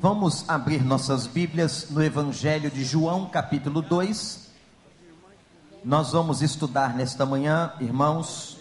[0.00, 4.46] Vamos abrir nossas Bíblias no Evangelho de João, capítulo 2.
[5.84, 8.58] Nós vamos estudar nesta manhã, irmãos,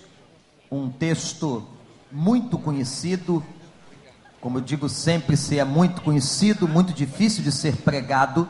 [0.72, 1.64] um texto
[2.12, 3.46] muito conhecido.
[4.42, 8.50] Como eu digo sempre, se é muito conhecido, muito difícil de ser pregado,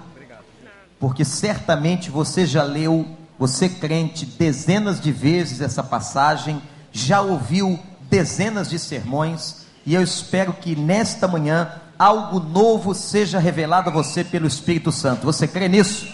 [0.98, 3.06] porque certamente você já leu,
[3.38, 6.62] você crente, dezenas de vezes essa passagem,
[6.94, 7.78] já ouviu
[8.10, 14.24] dezenas de sermões, e eu espero que nesta manhã algo novo seja revelado a você
[14.24, 15.26] pelo Espírito Santo.
[15.26, 16.08] Você crê nisso?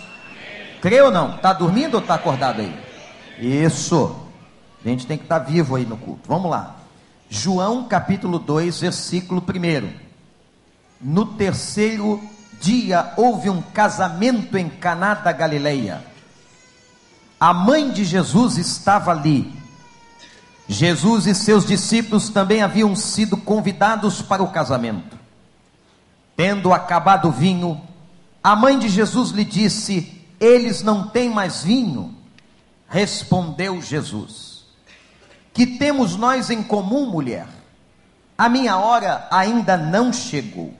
[0.81, 1.35] Crê ou não?
[1.35, 2.75] Está dormindo ou está acordado aí?
[3.39, 4.15] Isso.
[4.83, 6.21] A gente tem que estar tá vivo aí no culto.
[6.27, 6.75] Vamos lá.
[7.29, 9.89] João capítulo 2, versículo 1.
[11.01, 12.21] No terceiro
[12.61, 16.03] dia houve um casamento em Caná da Galileia.
[17.39, 19.53] A mãe de Jesus estava ali.
[20.67, 25.22] Jesus e seus discípulos também haviam sido convidados para o casamento.
[26.35, 27.81] Tendo acabado o vinho,
[28.43, 32.15] a mãe de Jesus lhe disse: Eles não têm mais vinho.
[32.87, 34.65] Respondeu Jesus:
[35.53, 37.47] Que temos nós em comum, mulher?
[38.37, 40.73] A minha hora ainda não chegou.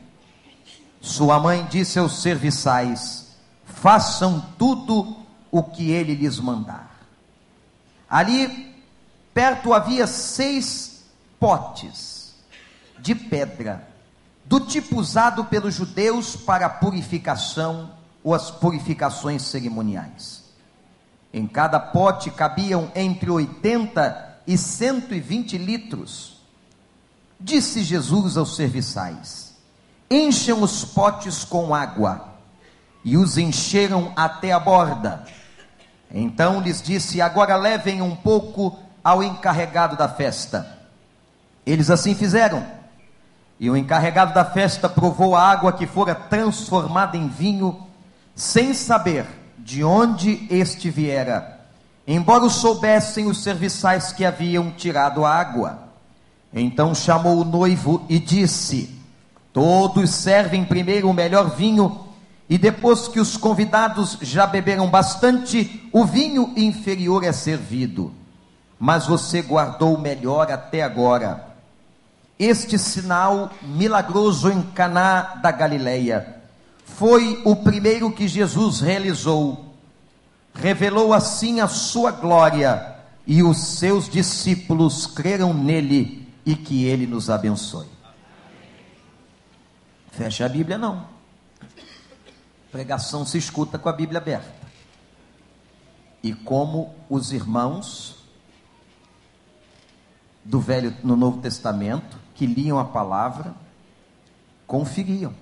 [0.99, 5.17] Sua mãe disse aos serviçais: Façam tudo
[5.51, 7.05] o que ele lhes mandar.
[8.09, 8.73] Ali
[9.33, 11.05] perto havia seis
[11.39, 12.35] potes
[12.99, 13.92] de pedra
[14.45, 17.91] do tipo usado pelos judeus para purificação
[18.23, 20.43] ou as purificações cerimoniais.
[21.33, 26.37] Em cada pote cabiam entre 80 e 120 litros.
[27.39, 29.55] Disse Jesus aos serviçais:
[30.09, 32.29] Encham os potes com água.
[33.05, 35.25] E os encheram até a borda.
[36.09, 40.79] Então lhes disse: Agora levem um pouco ao encarregado da festa.
[41.65, 42.65] Eles assim fizeram.
[43.63, 47.87] E o encarregado da festa provou a água que fora transformada em vinho,
[48.35, 49.25] sem saber
[49.57, 51.61] de onde este viera,
[52.05, 55.79] embora o soubessem os serviçais que haviam tirado a água.
[56.53, 58.99] Então chamou o noivo e disse:
[59.53, 62.05] Todos servem primeiro o melhor vinho,
[62.49, 68.11] e depois que os convidados já beberam bastante, o vinho inferior é servido.
[68.77, 71.52] Mas você guardou o melhor até agora.
[72.43, 76.41] Este sinal milagroso em Caná da Galileia
[76.83, 79.73] foi o primeiro que Jesus realizou.
[80.53, 87.29] Revelou assim a sua glória e os seus discípulos creram nele e que ele nos
[87.29, 87.87] abençoe.
[90.11, 91.07] Fecha a Bíblia não.
[92.73, 94.67] Pregação se escuta com a Bíblia aberta.
[96.21, 98.17] E como os irmãos
[100.43, 103.53] do Velho no Novo Testamento que liam a palavra
[104.65, 105.33] conferiam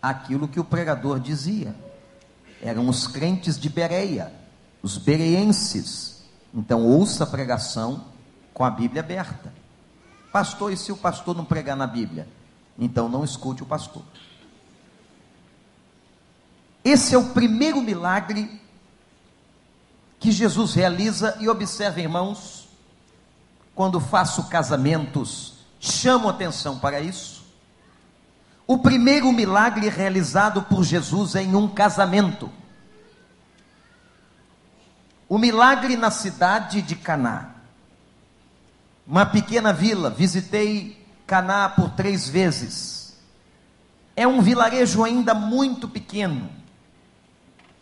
[0.00, 1.74] aquilo que o pregador dizia.
[2.62, 4.32] Eram os crentes de Bereia,
[4.82, 6.22] os bereenses.
[6.52, 8.04] Então ouça a pregação
[8.52, 9.52] com a Bíblia aberta.
[10.32, 12.28] Pastor, e se o pastor não pregar na Bíblia?
[12.78, 14.02] Então não escute o pastor.
[16.84, 18.60] Esse é o primeiro milagre
[20.18, 22.59] que Jesus realiza e observe, irmãos,
[23.80, 27.42] quando faço casamentos, chamo atenção para isso.
[28.66, 32.52] O primeiro milagre realizado por Jesus é em um casamento.
[35.26, 37.54] O milagre na cidade de Caná.
[39.06, 43.18] Uma pequena vila, visitei Caná por três vezes.
[44.14, 46.50] É um vilarejo ainda muito pequeno,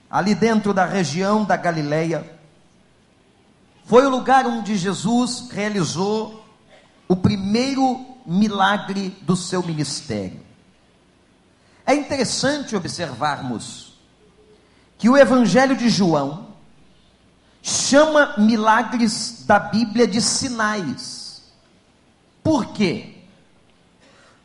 [0.09, 2.38] ali dentro da região da Galileia
[3.89, 6.45] foi o lugar onde Jesus realizou
[7.09, 10.43] o primeiro milagre do seu ministério.
[11.87, 13.95] É interessante observarmos
[14.99, 16.49] que o Evangelho de João
[17.63, 21.51] chama milagres da Bíblia de sinais.
[22.43, 23.15] Por quê?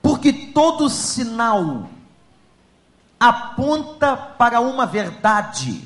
[0.02, 1.90] Porque todo sinal
[3.20, 5.86] aponta para uma verdade,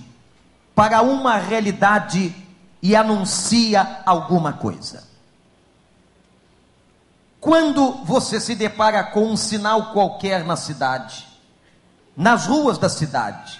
[0.75, 2.35] para uma realidade
[2.87, 5.03] e anuncia alguma coisa.
[7.37, 11.27] Quando você se depara com um sinal qualquer na cidade,
[12.15, 13.59] nas ruas da cidade,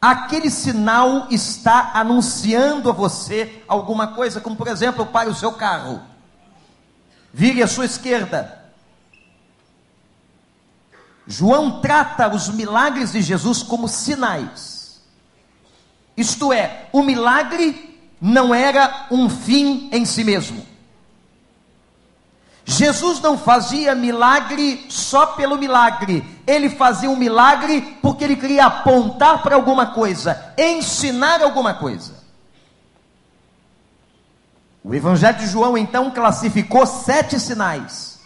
[0.00, 6.00] aquele sinal está anunciando a você alguma coisa, como por exemplo, pare o seu carro,
[7.34, 8.70] vire à sua esquerda.
[11.26, 15.02] João trata os milagres de Jesus como sinais.
[16.16, 17.87] Isto é, o milagre
[18.20, 20.66] não era um fim em si mesmo.
[22.64, 29.42] Jesus não fazia milagre só pelo milagre, ele fazia um milagre porque ele queria apontar
[29.42, 32.18] para alguma coisa, ensinar alguma coisa.
[34.84, 38.20] O Evangelho de João então classificou sete sinais.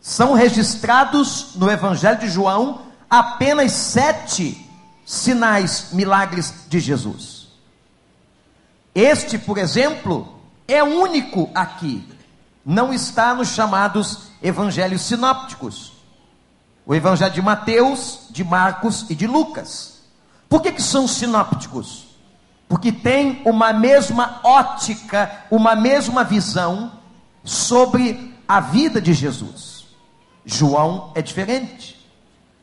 [0.00, 4.68] São registrados no Evangelho de João apenas sete
[5.04, 7.35] sinais, milagres de Jesus.
[8.96, 12.02] Este, por exemplo, é único aqui
[12.64, 15.92] não está nos chamados evangelhos sinópticos.
[16.86, 20.00] O evangelho de Mateus, de Marcos e de Lucas.
[20.48, 22.06] Por que, que são sinópticos?
[22.66, 26.90] Porque tem uma mesma ótica, uma mesma visão
[27.44, 29.86] sobre a vida de Jesus.
[30.42, 32.02] João é diferente.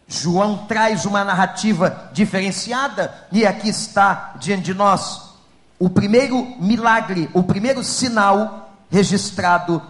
[0.07, 5.32] João traz uma narrativa diferenciada, e aqui está diante de nós
[5.79, 9.81] o primeiro milagre, o primeiro sinal registrado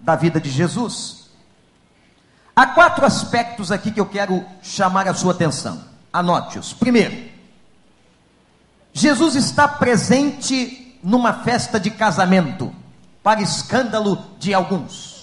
[0.00, 1.24] da vida de Jesus.
[2.54, 5.82] Há quatro aspectos aqui que eu quero chamar a sua atenção.
[6.12, 6.72] Anote-os.
[6.72, 7.30] Primeiro,
[8.92, 12.72] Jesus está presente numa festa de casamento,
[13.22, 15.13] para escândalo de alguns.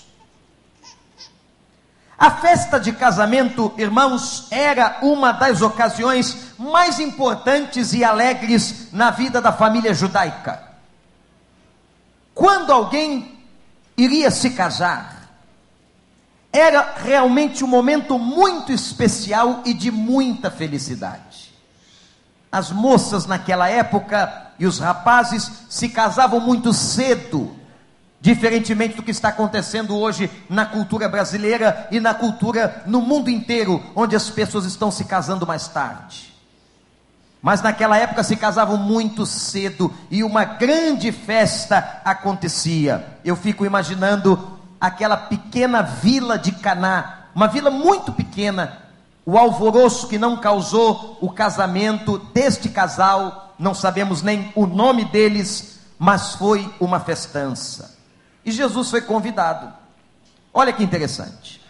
[2.22, 9.42] A festa de casamento, irmãos, era uma das ocasiões mais importantes e alegres na vida
[9.42, 10.62] da família judaica.
[12.36, 13.42] Quando alguém
[13.98, 15.30] iria se casar.
[16.52, 21.54] Era realmente um momento muito especial e de muita felicidade.
[22.52, 27.56] As moças naquela época e os rapazes se casavam muito cedo,
[28.22, 33.84] diferentemente do que está acontecendo hoje na cultura brasileira e na cultura no mundo inteiro,
[33.96, 36.32] onde as pessoas estão se casando mais tarde.
[37.42, 43.18] Mas naquela época se casavam muito cedo e uma grande festa acontecia.
[43.26, 48.78] Eu fico imaginando aquela pequena vila de Caná, uma vila muito pequena,
[49.26, 55.80] o alvoroço que não causou o casamento deste casal, não sabemos nem o nome deles,
[55.98, 57.91] mas foi uma festança.
[58.46, 59.72] E Jesus foi convidado.
[60.54, 61.62] Olha que interessante.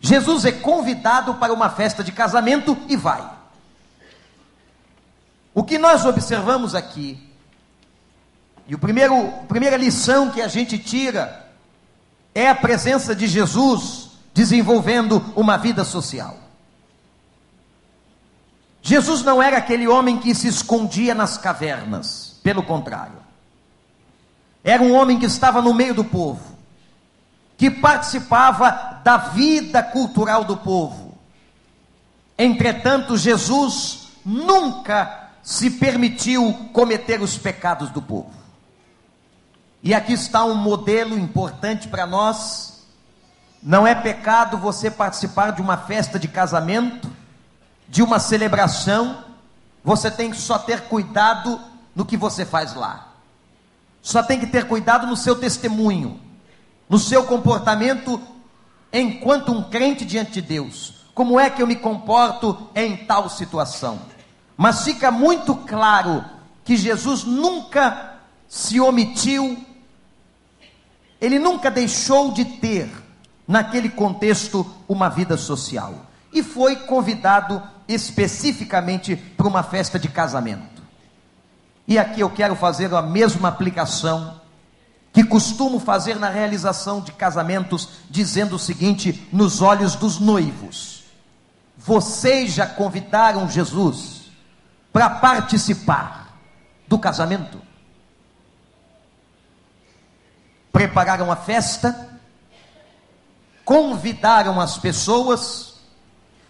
[0.00, 3.28] Jesus é convidado para uma festa de casamento e vai.
[5.54, 7.28] O que nós observamos aqui,
[8.66, 11.50] e o primeiro, a primeira lição que a gente tira,
[12.34, 16.38] é a presença de Jesus desenvolvendo uma vida social.
[18.80, 23.18] Jesus não era aquele homem que se escondia nas cavernas, pelo contrário.
[24.62, 26.56] Era um homem que estava no meio do povo,
[27.56, 31.18] que participava da vida cultural do povo.
[32.36, 38.32] Entretanto, Jesus nunca se permitiu cometer os pecados do povo.
[39.82, 42.84] E aqui está um modelo importante para nós.
[43.62, 47.10] Não é pecado você participar de uma festa de casamento,
[47.88, 49.24] de uma celebração.
[49.82, 51.58] Você tem que só ter cuidado
[51.94, 53.09] no que você faz lá.
[54.02, 56.20] Só tem que ter cuidado no seu testemunho,
[56.88, 58.20] no seu comportamento
[58.92, 60.94] enquanto um crente diante de Deus.
[61.14, 64.00] Como é que eu me comporto em tal situação?
[64.56, 66.24] Mas fica muito claro
[66.64, 68.16] que Jesus nunca
[68.48, 69.58] se omitiu,
[71.20, 72.90] ele nunca deixou de ter,
[73.46, 76.06] naquele contexto, uma vida social.
[76.32, 80.69] E foi convidado especificamente para uma festa de casamento.
[81.90, 84.40] E aqui eu quero fazer a mesma aplicação
[85.12, 91.02] que costumo fazer na realização de casamentos, dizendo o seguinte: nos olhos dos noivos,
[91.76, 94.30] vocês já convidaram Jesus
[94.92, 96.38] para participar
[96.86, 97.60] do casamento.
[100.72, 102.08] Prepararam a festa,
[103.64, 105.74] convidaram as pessoas,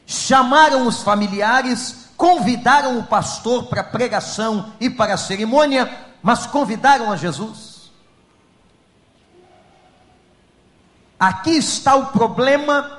[0.07, 5.91] chamaram os familiares, convidaram o pastor para pregação e para a cerimônia,
[6.23, 7.91] mas convidaram a Jesus.
[11.19, 12.99] Aqui está o problema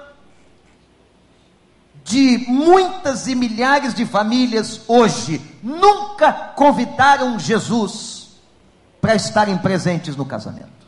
[2.04, 8.40] de muitas e milhares de famílias hoje nunca convidaram Jesus
[9.00, 10.81] para estarem presentes no casamento.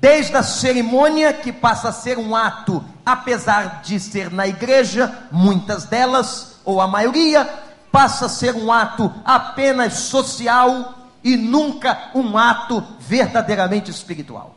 [0.00, 5.84] Desde a cerimônia, que passa a ser um ato, apesar de ser na igreja, muitas
[5.84, 7.44] delas, ou a maioria,
[7.92, 14.54] passa a ser um ato apenas social e nunca um ato verdadeiramente espiritual.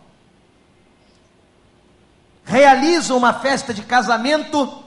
[2.46, 4.82] Realizam uma festa de casamento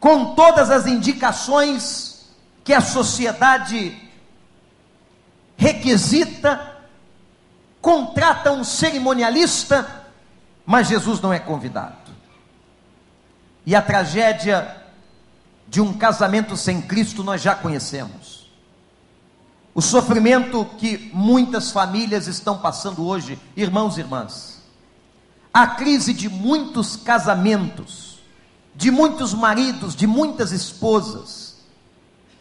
[0.00, 2.26] com todas as indicações
[2.64, 3.96] que a sociedade
[5.56, 6.69] requisita,
[7.80, 10.04] contrata um cerimonialista,
[10.64, 11.96] mas Jesus não é convidado.
[13.64, 14.76] E a tragédia
[15.68, 18.50] de um casamento sem Cristo nós já conhecemos.
[19.74, 24.60] O sofrimento que muitas famílias estão passando hoje, irmãos e irmãs.
[25.54, 28.18] A crise de muitos casamentos,
[28.74, 31.56] de muitos maridos, de muitas esposas.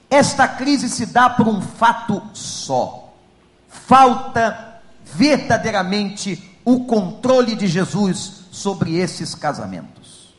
[0.10, 3.14] Esta crise se dá por um fato só:
[3.68, 4.69] falta
[5.14, 10.36] verdadeiramente o controle de Jesus sobre esses casamentos.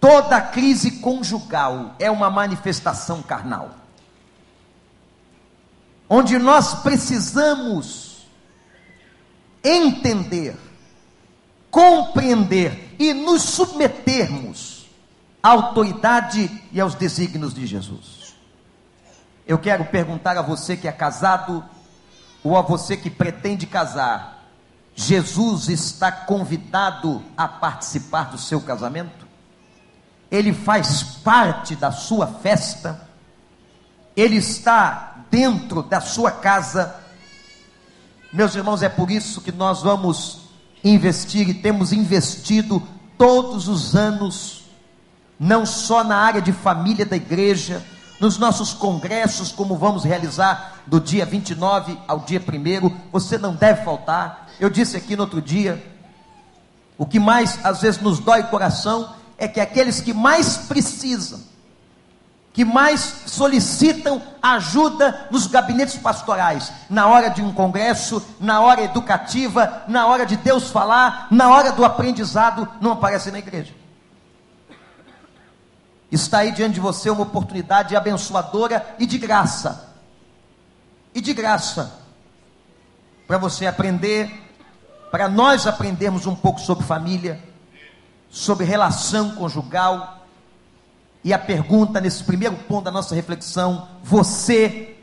[0.00, 3.70] Toda crise conjugal é uma manifestação carnal,
[6.08, 8.26] onde nós precisamos
[9.62, 10.56] entender,
[11.70, 14.86] compreender e nos submetermos
[15.42, 18.34] à autoridade e aos desígnios de Jesus.
[19.46, 21.64] Eu quero perguntar a você que é casado
[22.42, 24.44] ou a você que pretende casar:
[24.94, 29.26] Jesus está convidado a participar do seu casamento?
[30.30, 33.08] Ele faz parte da sua festa?
[34.16, 36.96] Ele está dentro da sua casa?
[38.32, 40.42] Meus irmãos, é por isso que nós vamos
[40.84, 42.82] investir e temos investido
[43.18, 44.64] todos os anos,
[45.38, 47.84] não só na área de família da igreja,
[48.20, 53.82] nos nossos congressos, como vamos realizar do dia 29 ao dia 1, você não deve
[53.82, 54.48] faltar.
[54.60, 55.82] Eu disse aqui no outro dia,
[56.98, 61.40] o que mais às vezes nos dói o coração é que aqueles que mais precisam,
[62.52, 69.84] que mais solicitam ajuda nos gabinetes pastorais, na hora de um congresso, na hora educativa,
[69.88, 73.79] na hora de Deus falar, na hora do aprendizado, não aparecem na igreja.
[76.10, 79.94] Está aí diante de você uma oportunidade abençoadora e de graça.
[81.14, 81.98] E de graça.
[83.26, 84.30] Para você aprender,
[85.10, 87.42] para nós aprendermos um pouco sobre família,
[88.28, 90.26] sobre relação conjugal.
[91.22, 94.96] E a pergunta nesse primeiro ponto da nossa reflexão: você,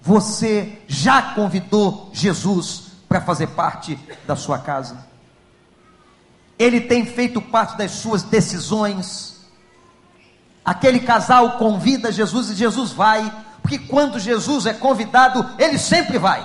[0.00, 5.06] você já convidou Jesus para fazer parte da sua casa?
[6.58, 9.35] Ele tem feito parte das suas decisões?
[10.66, 13.32] Aquele casal convida Jesus e Jesus vai,
[13.62, 16.44] porque quando Jesus é convidado, ele sempre vai.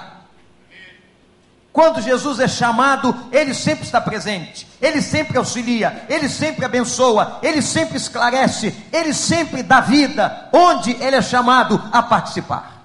[1.74, 7.63] Quando Jesus é chamado, ele sempre está presente, ele sempre auxilia, ele sempre abençoa, ele
[7.63, 12.84] sempre esclarece, ele sempre dá vida, onde ele é chamado a participar.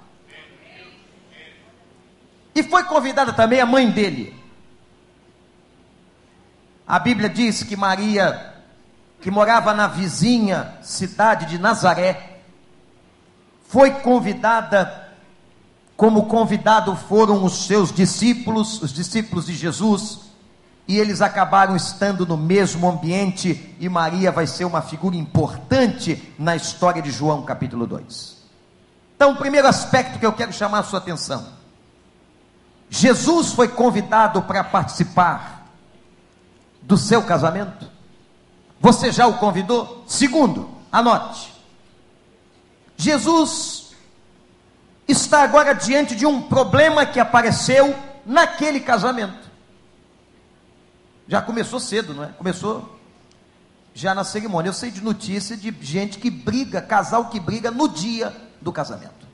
[2.55, 4.35] E foi convidada também a mãe dele.
[6.89, 8.56] A Bíblia diz que Maria
[9.21, 12.41] que morava na vizinha cidade de Nazaré,
[13.69, 15.09] foi convidada,
[15.97, 20.21] como convidado foram os seus discípulos, os discípulos de Jesus,
[20.89, 26.55] e eles acabaram estando no mesmo ambiente, e Maria vai ser uma figura importante na
[26.55, 28.37] história de João, capítulo 2.
[29.17, 31.47] Então, o primeiro aspecto que eu quero chamar a sua atenção:
[32.89, 35.67] Jesus foi convidado para participar
[36.83, 37.96] do seu casamento.
[38.81, 40.05] Você já o convidou?
[40.07, 41.53] Segundo, anote.
[42.97, 43.95] Jesus
[45.07, 49.47] está agora diante de um problema que apareceu naquele casamento.
[51.29, 52.29] Já começou cedo, não é?
[52.29, 52.99] Começou
[53.95, 54.69] já na cerimônia.
[54.69, 59.27] Eu sei de notícia de gente que briga, casal que briga no dia do casamento.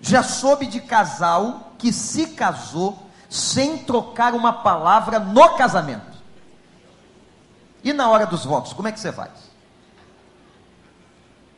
[0.00, 6.11] Já soube de casal que se casou sem trocar uma palavra no casamento.
[7.84, 9.30] E na hora dos votos, como é que você faz?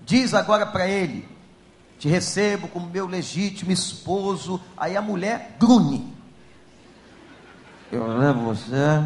[0.04, 1.28] Diz agora para ele:
[1.98, 4.60] Te recebo como meu legítimo esposo.
[4.76, 6.14] Aí a mulher grune.
[7.92, 9.04] Eu levo você,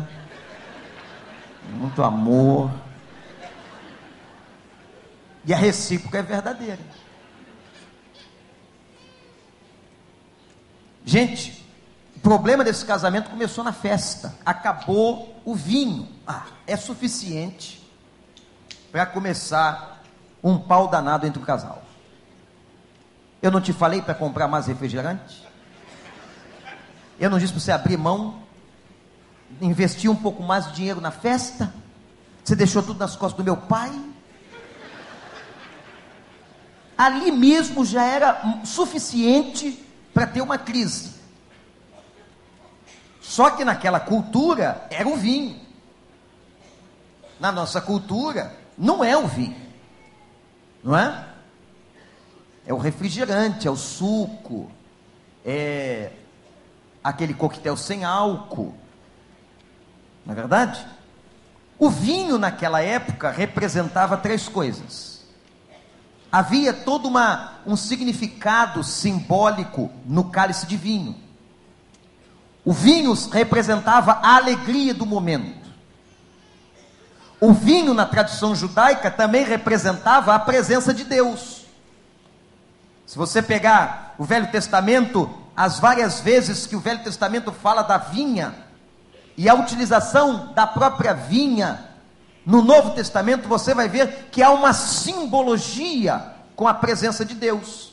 [1.72, 2.70] muito amor.
[5.44, 6.80] E a recíproca é verdadeira.
[11.04, 11.66] Gente,
[12.18, 16.08] o problema desse casamento começou na festa, acabou o vinho.
[16.26, 17.88] Ah, é suficiente
[18.90, 20.02] para começar
[20.42, 21.80] um pau danado entre o casal.
[23.40, 25.46] Eu não te falei para comprar mais refrigerante?
[27.20, 28.42] Eu não disse para você abrir mão,
[29.60, 31.72] investir um pouco mais de dinheiro na festa?
[32.42, 33.92] Você deixou tudo nas costas do meu pai?
[36.96, 41.17] Ali mesmo já era suficiente para ter uma crise.
[43.28, 45.60] Só que naquela cultura era o vinho.
[47.38, 49.54] Na nossa cultura, não é o vinho.
[50.82, 51.26] Não é?
[52.66, 54.72] É o refrigerante, é o suco,
[55.44, 56.10] é
[57.04, 58.74] aquele coquetel sem álcool.
[60.24, 60.86] Não é verdade?
[61.78, 65.22] O vinho naquela época representava três coisas.
[66.32, 71.27] Havia todo uma, um significado simbólico no cálice de vinho.
[72.68, 75.70] O vinho representava a alegria do momento.
[77.40, 81.64] O vinho, na tradição judaica, também representava a presença de Deus.
[83.06, 87.96] Se você pegar o Velho Testamento, as várias vezes que o Velho Testamento fala da
[87.96, 88.54] vinha,
[89.34, 91.88] e a utilização da própria vinha
[92.44, 97.87] no Novo Testamento, você vai ver que há uma simbologia com a presença de Deus.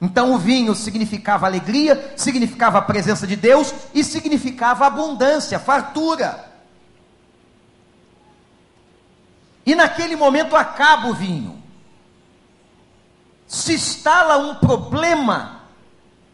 [0.00, 6.48] Então o vinho significava alegria, significava a presença de Deus e significava abundância, fartura.
[9.66, 11.62] E naquele momento acaba o vinho.
[13.46, 15.60] Se instala um problema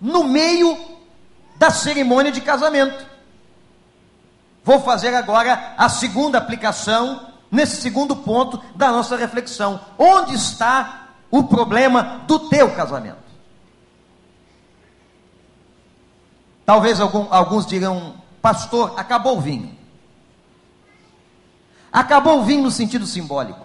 [0.00, 0.78] no meio
[1.56, 3.04] da cerimônia de casamento.
[4.62, 9.80] Vou fazer agora a segunda aplicação, nesse segundo ponto da nossa reflexão.
[9.98, 13.25] Onde está o problema do teu casamento?
[16.66, 19.72] Talvez algum, alguns digam, pastor, acabou o vinho.
[21.92, 23.64] Acabou o vinho no sentido simbólico.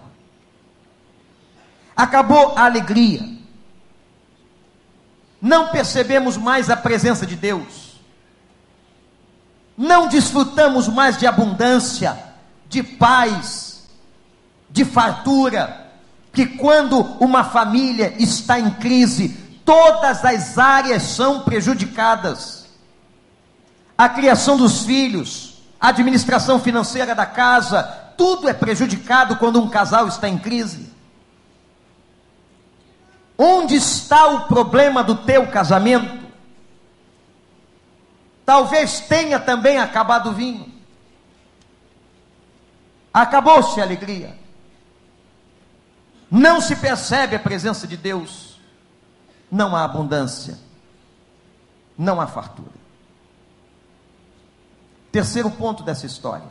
[1.98, 3.28] Acabou a alegria.
[5.42, 8.00] Não percebemos mais a presença de Deus.
[9.76, 12.16] Não desfrutamos mais de abundância,
[12.70, 13.90] de paz,
[14.70, 15.90] de fartura.
[16.32, 19.30] Que quando uma família está em crise,
[19.66, 22.61] todas as áreas são prejudicadas
[24.02, 27.84] a criação dos filhos, a administração financeira da casa,
[28.18, 30.92] tudo é prejudicado quando um casal está em crise.
[33.38, 36.28] Onde está o problema do teu casamento?
[38.44, 40.74] Talvez tenha também acabado o vinho.
[43.14, 44.36] Acabou-se a alegria.
[46.32, 48.60] Não se percebe a presença de Deus.
[49.52, 50.58] Não há abundância.
[51.96, 52.81] Não há fartura.
[55.12, 56.48] Terceiro ponto dessa história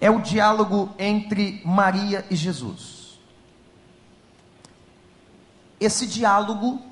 [0.00, 3.18] é o diálogo entre Maria e Jesus.
[5.80, 6.82] Esse diálogo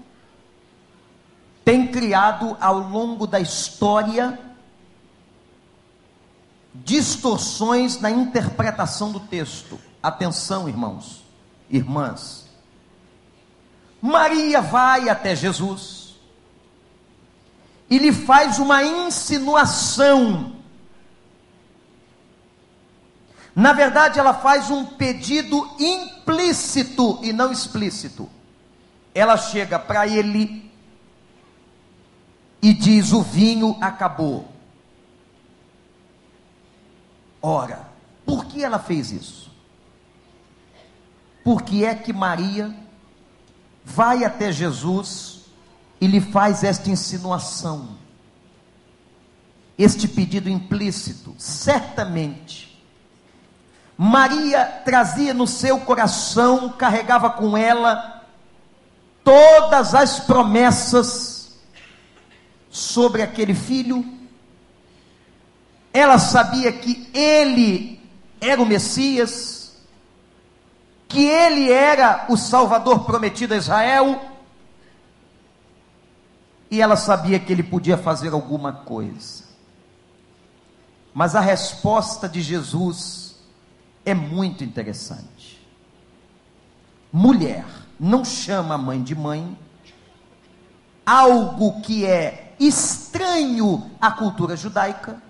[1.62, 4.38] tem criado ao longo da história
[6.74, 9.78] distorções na interpretação do texto.
[10.02, 11.22] Atenção, irmãos,
[11.68, 12.48] irmãs.
[14.00, 16.01] Maria vai até Jesus
[17.92, 20.56] e lhe faz uma insinuação.
[23.54, 28.30] Na verdade, ela faz um pedido implícito e não explícito.
[29.14, 30.72] Ela chega para ele
[32.62, 34.50] e diz: O vinho acabou.
[37.42, 37.90] Ora,
[38.24, 39.52] por que ela fez isso?
[41.44, 42.74] Porque é que Maria
[43.84, 45.41] vai até Jesus
[46.02, 47.90] e lhe faz esta insinuação,
[49.78, 51.32] este pedido implícito.
[51.38, 52.76] Certamente,
[53.96, 58.24] Maria trazia no seu coração, carregava com ela
[59.22, 61.52] todas as promessas
[62.68, 64.04] sobre aquele filho.
[65.92, 68.00] Ela sabia que ele
[68.40, 69.76] era o Messias,
[71.06, 74.31] que ele era o Salvador prometido a Israel
[76.72, 79.44] e ela sabia que ele podia fazer alguma coisa.
[81.12, 83.36] Mas a resposta de Jesus
[84.06, 85.60] é muito interessante.
[87.12, 87.66] Mulher,
[88.00, 89.54] não chama a mãe de mãe,
[91.04, 95.22] algo que é estranho à cultura judaica,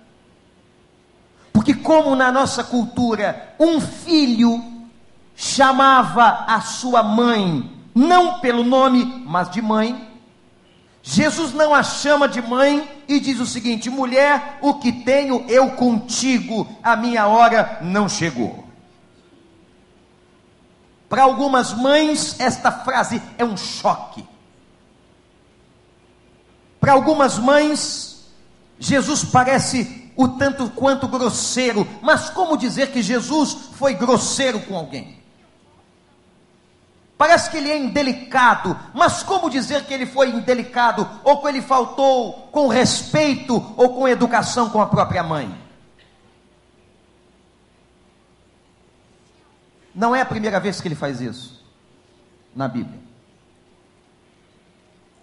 [1.51, 4.63] porque, como na nossa cultura, um filho
[5.35, 10.12] chamava a sua mãe, não pelo nome, mas de mãe,
[11.05, 15.71] Jesus não a chama de mãe e diz o seguinte: mulher, o que tenho eu
[15.71, 18.63] contigo, a minha hora não chegou.
[21.09, 24.25] Para algumas mães, esta frase é um choque.
[26.79, 28.25] Para algumas mães,
[28.79, 35.22] Jesus parece o tanto quanto grosseiro, mas como dizer que Jesus foi grosseiro com alguém?
[37.17, 41.61] Parece que ele é indelicado, mas como dizer que ele foi indelicado, ou que ele
[41.61, 45.63] faltou com respeito ou com educação com a própria mãe?
[49.93, 51.63] Não é a primeira vez que ele faz isso
[52.55, 52.99] na Bíblia.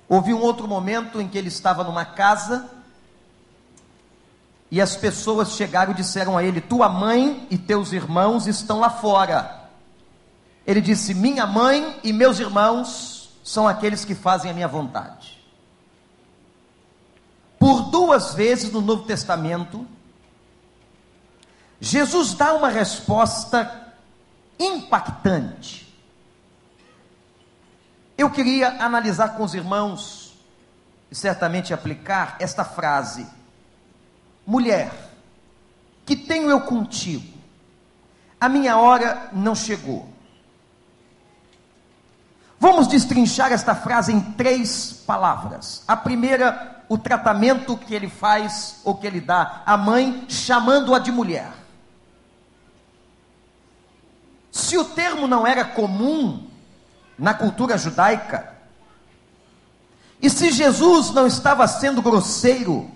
[0.09, 2.71] Houve um outro momento em que ele estava numa casa
[4.71, 8.91] e as pessoas chegaram e disseram a ele: Tua mãe e teus irmãos estão lá
[8.91, 9.60] fora.
[10.67, 15.41] Ele disse: Minha mãe e meus irmãos são aqueles que fazem a minha vontade.
[17.59, 19.87] Por duas vezes no Novo Testamento,
[21.81, 23.95] Jesus dá uma resposta
[24.59, 25.89] impactante.
[28.17, 30.35] Eu queria analisar com os irmãos
[31.11, 33.27] e certamente aplicar esta frase:
[34.47, 34.93] Mulher,
[36.05, 37.39] que tenho eu contigo?
[38.39, 40.10] A minha hora não chegou.
[42.61, 45.83] Vamos destrinchar esta frase em três palavras.
[45.89, 51.11] A primeira, o tratamento que ele faz ou que ele dá à mãe, chamando-a de
[51.11, 51.51] mulher.
[54.53, 56.47] Se o termo não era comum
[57.19, 58.53] na cultura judaica,
[60.21, 62.91] e se Jesus não estava sendo grosseiro,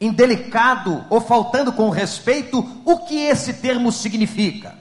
[0.00, 4.79] indelicado ou faltando com respeito, o que esse termo significa?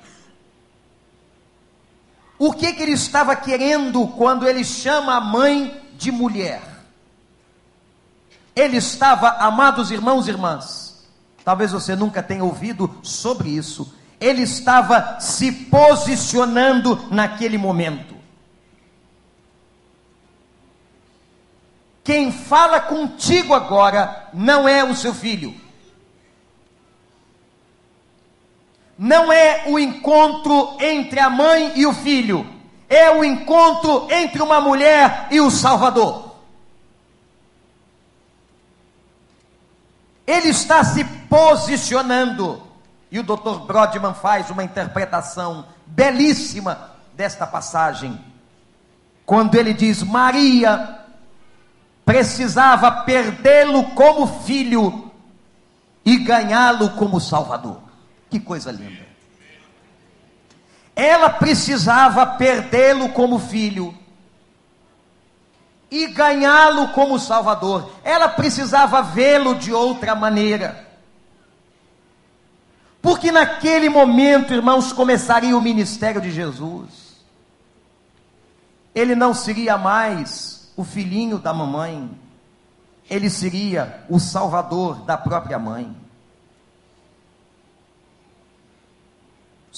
[2.39, 6.61] O que, que ele estava querendo quando ele chama a mãe de mulher?
[8.55, 11.05] Ele estava, amados irmãos e irmãs,
[11.43, 18.15] talvez você nunca tenha ouvido sobre isso, ele estava se posicionando naquele momento.
[22.05, 25.53] Quem fala contigo agora não é o seu filho.
[28.99, 32.45] Não é o encontro entre a mãe e o filho.
[32.89, 36.35] É o encontro entre uma mulher e o Salvador.
[40.27, 42.61] Ele está se posicionando.
[43.09, 43.59] E o Dr.
[43.65, 48.19] Brodman faz uma interpretação belíssima desta passagem.
[49.25, 50.99] Quando ele diz: Maria
[52.03, 55.09] precisava perdê-lo como filho
[56.03, 57.88] e ganhá-lo como salvador.
[58.29, 59.07] Que coisa linda.
[60.95, 63.97] Ela precisava perdê-lo como filho
[65.89, 67.91] e ganhá-lo como salvador.
[68.03, 70.87] Ela precisava vê-lo de outra maneira.
[73.01, 77.23] Porque naquele momento, irmãos, começaria o ministério de Jesus.
[78.93, 82.09] Ele não seria mais o filhinho da mamãe,
[83.09, 85.95] ele seria o salvador da própria mãe.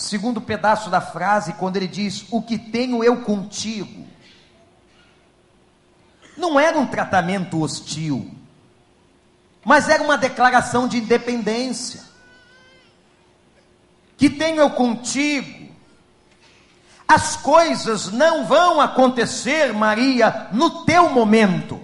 [0.02, 4.04] Segundo pedaço da frase, quando ele diz: O que tenho eu contigo,
[6.36, 8.34] não era um tratamento hostil,
[9.64, 12.02] mas era uma declaração de independência
[14.18, 15.70] que tenho eu contigo.
[17.08, 21.80] As coisas não vão acontecer, Maria, no teu momento.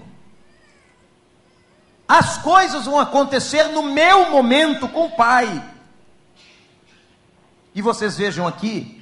[2.07, 5.76] As coisas vão acontecer no meu momento com o Pai.
[7.77, 9.01] E vocês vejam aqui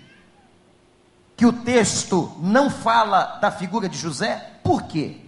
[1.38, 5.21] que o texto não fala da figura de José, por quê?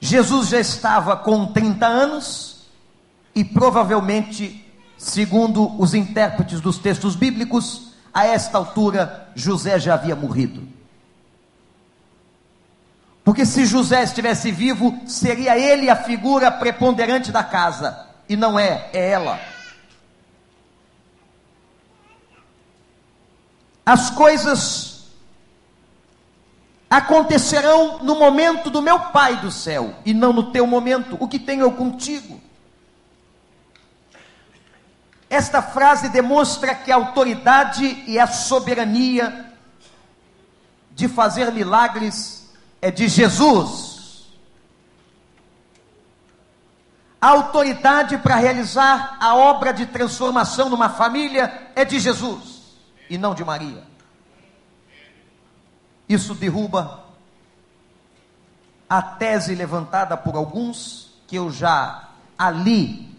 [0.00, 2.66] Jesus já estava com 30 anos
[3.34, 10.66] e provavelmente Segundo os intérpretes dos textos bíblicos, a esta altura José já havia morrido.
[13.22, 18.90] Porque se José estivesse vivo, seria ele a figura preponderante da casa, e não é,
[18.92, 19.38] é ela.
[23.88, 25.04] As coisas
[26.90, 31.16] acontecerão no momento do meu Pai do céu, e não no teu momento.
[31.18, 32.38] O que tenho eu contigo?
[35.30, 39.54] Esta frase demonstra que a autoridade e a soberania
[40.90, 42.46] de fazer milagres
[42.82, 44.26] é de Jesus.
[47.18, 52.57] A autoridade para realizar a obra de transformação numa família é de Jesus
[53.08, 53.82] e não de Maria.
[56.08, 57.04] Isso derruba
[58.88, 63.14] a tese levantada por alguns, que eu já ali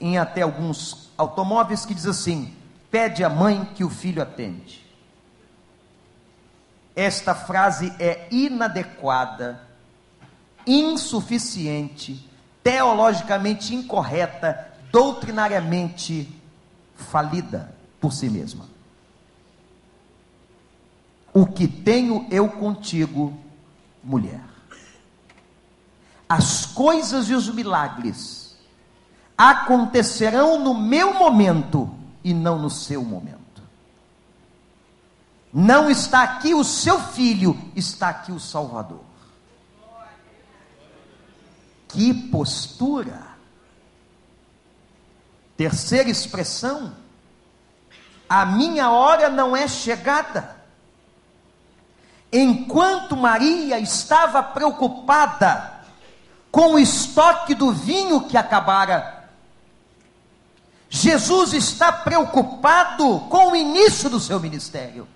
[0.00, 2.54] em até alguns automóveis que diz assim:
[2.90, 4.84] pede à mãe que o filho atende.
[6.96, 9.60] Esta frase é inadequada,
[10.66, 12.30] insuficiente,
[12.62, 16.40] teologicamente incorreta, doutrinariamente
[16.94, 18.73] falida por si mesma.
[21.34, 23.36] O que tenho eu contigo,
[24.04, 24.40] mulher?
[26.28, 28.56] As coisas e os milagres
[29.36, 31.92] acontecerão no meu momento
[32.22, 33.62] e não no seu momento.
[35.52, 39.02] Não está aqui o seu filho, está aqui o Salvador.
[41.88, 43.34] Que postura!
[45.56, 46.94] Terceira expressão,
[48.28, 50.63] a minha hora não é chegada.
[52.36, 55.72] Enquanto Maria estava preocupada
[56.50, 59.28] com o estoque do vinho que acabara,
[60.90, 65.06] Jesus está preocupado com o início do seu ministério.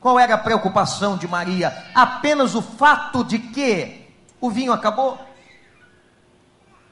[0.00, 1.84] Qual era a preocupação de Maria?
[1.94, 4.08] Apenas o fato de que
[4.40, 5.20] o vinho acabou?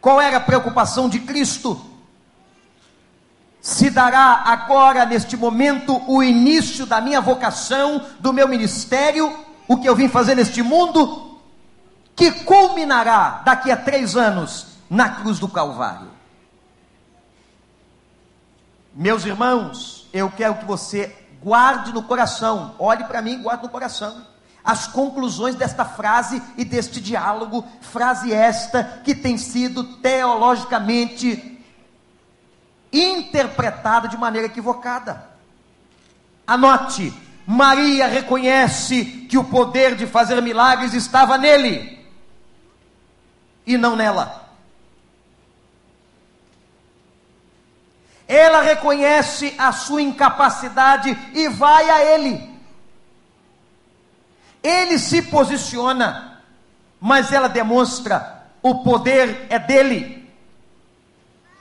[0.01, 1.94] Qual era a preocupação de Cristo?
[3.65, 9.35] Se dará agora, neste momento, o início da minha vocação, do meu ministério,
[9.67, 11.41] o que eu vim fazer neste mundo,
[12.15, 16.11] que culminará daqui a três anos na cruz do Calvário.
[18.93, 23.71] Meus irmãos, eu quero que você guarde no coração, olhe para mim e guarde no
[23.71, 24.27] coração
[24.65, 31.54] as conclusões desta frase e deste diálogo, frase esta que tem sido teologicamente
[33.01, 35.29] interpretada de maneira equivocada.
[36.47, 37.13] Anote,
[37.47, 42.05] Maria reconhece que o poder de fazer milagres estava nele
[43.67, 44.45] e não nela.
[48.27, 52.55] Ela reconhece a sua incapacidade e vai a Ele.
[54.63, 56.41] Ele se posiciona,
[56.99, 60.24] mas ela demonstra o poder é dele.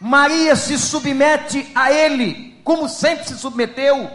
[0.05, 4.11] Maria se submete a Ele, como sempre se submeteu,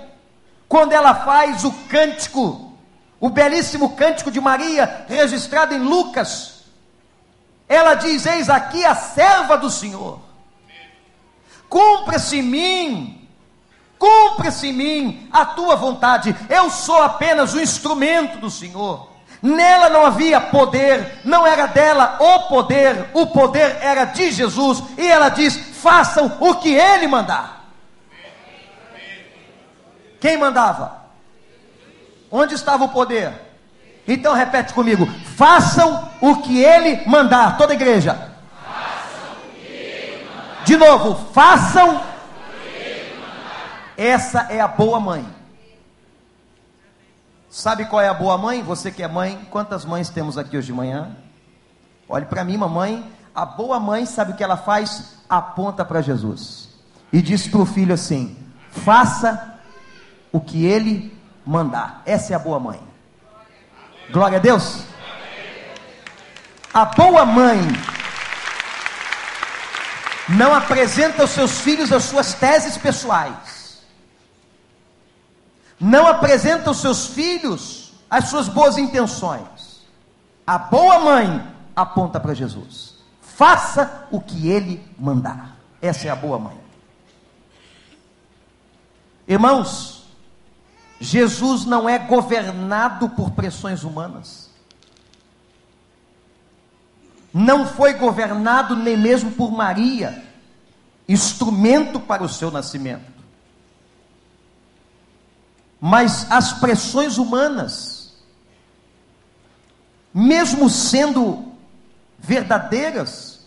[0.68, 2.74] quando ela faz o cântico,
[3.18, 6.64] o belíssimo cântico de Maria, registrado em Lucas.
[7.66, 10.20] Ela diz: Eis aqui a serva do Senhor
[11.70, 13.28] Cumpra-se em mim,
[13.98, 16.36] cumpra-se em mim a tua vontade.
[16.50, 19.08] Eu sou apenas o instrumento do Senhor.
[19.40, 24.82] Nela não havia poder, não era dela o poder, o poder era de Jesus.
[24.96, 27.64] E ela diz: façam o que ele mandar.
[30.20, 31.04] Quem mandava?
[32.30, 33.32] Onde estava o poder?
[34.06, 37.56] Então repete comigo: façam o que ele mandar.
[37.56, 38.32] Toda igreja,
[40.64, 42.02] de novo, façam.
[43.96, 45.37] Essa é a boa mãe.
[47.50, 48.62] Sabe qual é a boa mãe?
[48.62, 51.16] Você que é mãe, quantas mães temos aqui hoje de manhã?
[52.08, 53.04] Olhe para mim, mamãe.
[53.34, 55.18] A boa mãe sabe o que ela faz?
[55.28, 56.68] Aponta para Jesus
[57.12, 58.36] e diz para o filho assim:
[58.70, 59.58] faça
[60.32, 62.02] o que ele mandar.
[62.04, 62.80] Essa é a boa mãe.
[64.10, 64.84] Glória a Deus.
[66.72, 67.58] A boa mãe
[70.28, 73.34] não apresenta aos seus filhos as suas teses pessoais,
[75.80, 79.82] não apresenta aos seus filhos as suas boas intenções.
[80.46, 82.96] A boa mãe aponta para Jesus.
[83.20, 85.56] Faça o que ele mandar.
[85.80, 86.58] Essa é a boa mãe.
[89.26, 90.04] Irmãos,
[90.98, 94.48] Jesus não é governado por pressões humanas
[97.32, 100.24] não foi governado nem mesmo por Maria,
[101.08, 103.17] instrumento para o seu nascimento.
[105.80, 108.14] Mas as pressões humanas,
[110.12, 111.52] mesmo sendo
[112.18, 113.46] verdadeiras,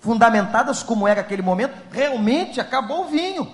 [0.00, 3.50] fundamentadas como era aquele momento, realmente acabou o vinho.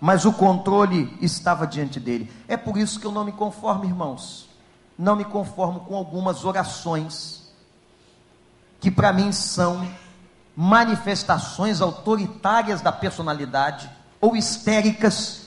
[0.00, 2.30] Mas o controle estava diante dele.
[2.46, 4.48] É por isso que eu não me conformo, irmãos.
[4.96, 7.42] Não me conformo com algumas orações
[8.78, 9.88] que para mim são
[10.54, 13.90] manifestações autoritárias da personalidade
[14.20, 15.43] ou histéricas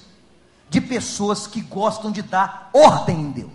[0.70, 3.52] de pessoas que gostam de dar ordem em Deus.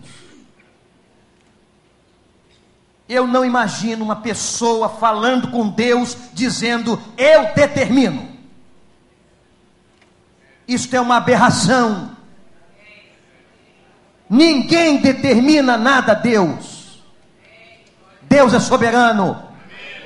[3.09, 8.29] Eu não imagino uma pessoa falando com Deus dizendo: Eu determino.
[10.67, 12.17] Isto é uma aberração.
[14.31, 17.03] Ninguém determina nada a Deus.
[18.23, 19.53] Deus é soberano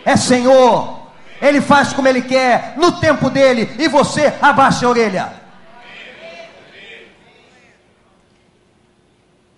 [0.07, 0.97] é Senhor.
[1.43, 5.33] Ele faz como Ele quer, no tempo dele, e você abaixa a orelha.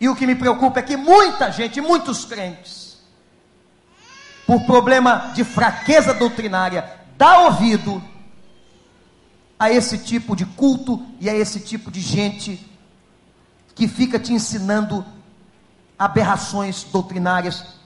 [0.00, 2.98] E o que me preocupa é que muita gente, muitos crentes,
[4.46, 8.02] por problema de fraqueza doutrinária, dá ouvido
[9.58, 12.64] a esse tipo de culto e a esse tipo de gente
[13.74, 15.04] que fica te ensinando
[15.98, 17.78] aberrações doutrinárias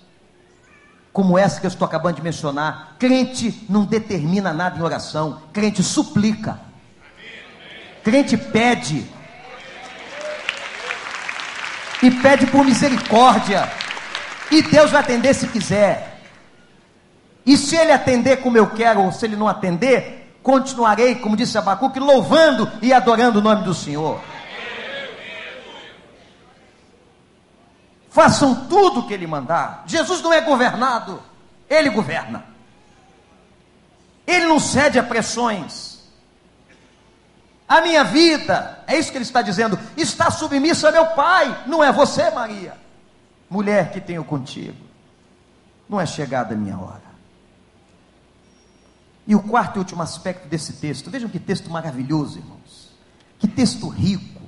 [1.13, 2.97] como essa que eu estou acabando de mencionar.
[2.99, 6.61] Crente não determina nada em oração, crente suplica,
[8.03, 9.07] crente pede,
[12.03, 13.71] e pede por misericórdia,
[14.51, 16.21] e Deus vai atender se quiser.
[17.47, 21.57] E se ele atender como eu quero, ou se ele não atender, continuarei, como disse
[21.57, 24.21] Abacuque, louvando e adorando o nome do Senhor.
[28.11, 29.85] Façam tudo o que ele mandar.
[29.87, 31.23] Jesus não é governado,
[31.69, 32.45] ele governa.
[34.27, 35.92] Ele não cede a pressões.
[37.73, 41.83] A minha vida, é isso que ele está dizendo, está submissa a meu Pai, não
[41.83, 42.77] é você, Maria,
[43.49, 44.77] mulher que tenho contigo.
[45.89, 47.01] Não é chegada a minha hora.
[49.27, 52.91] E o quarto e último aspecto desse texto, vejam que texto maravilhoso, irmãos.
[53.39, 54.43] Que texto rico.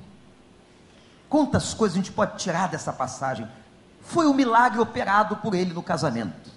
[1.27, 3.47] Quantas coisas a gente pode tirar dessa passagem?
[4.01, 6.51] Foi o milagre operado por ele no casamento.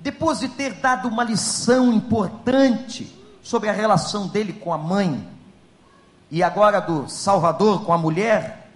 [0.00, 3.16] Depois de ter dado uma lição importante
[3.48, 5.26] sobre a relação dele com a mãe,
[6.30, 8.70] e agora do Salvador com a mulher,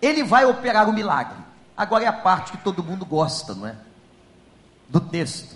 [0.00, 1.36] ele vai operar o milagre.
[1.76, 3.76] Agora é a parte que todo mundo gosta, não é?
[4.88, 5.54] Do texto.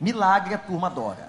[0.00, 1.28] Milagre a turma adora.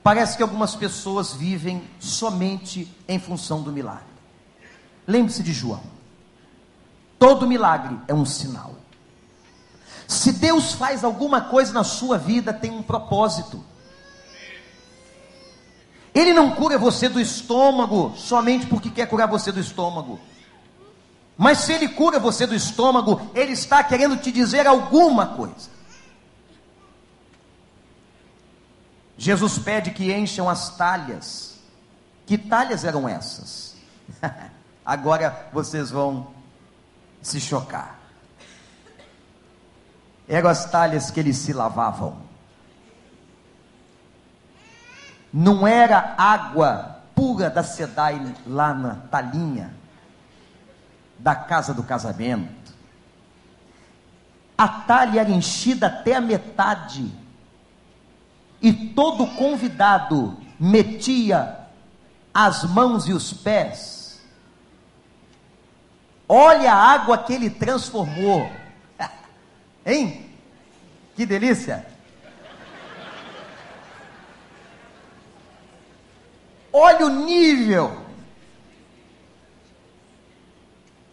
[0.00, 4.04] Parece que algumas pessoas vivem somente em função do milagre.
[5.04, 5.82] Lembre-se de João.
[7.18, 8.77] Todo milagre é um sinal.
[10.08, 13.62] Se Deus faz alguma coisa na sua vida, tem um propósito.
[16.14, 20.18] Ele não cura você do estômago somente porque quer curar você do estômago.
[21.36, 25.68] Mas se ele cura você do estômago, ele está querendo te dizer alguma coisa.
[29.18, 31.58] Jesus pede que encham as talhas.
[32.24, 33.74] Que talhas eram essas?
[34.86, 36.28] Agora vocês vão
[37.20, 37.97] se chocar
[40.28, 42.18] eram as talhas que eles se lavavam.
[45.32, 49.74] Não era água pura da Sedai lá na talinha
[51.18, 52.76] da casa do casamento.
[54.56, 57.10] A talha era enchida até a metade.
[58.60, 61.58] E todo convidado metia
[62.34, 64.20] as mãos e os pés.
[66.28, 68.50] Olha a água que ele transformou
[69.88, 70.30] Hein?
[71.16, 71.86] Que delícia!
[76.70, 78.06] Olha o nível.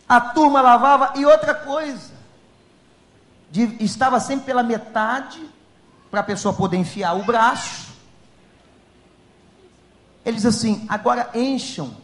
[0.07, 2.13] A turma lavava e outra coisa.
[3.49, 5.49] De, estava sempre pela metade
[6.11, 7.93] para a pessoa poder enfiar o braço.
[10.25, 11.95] Ele diz assim: agora encham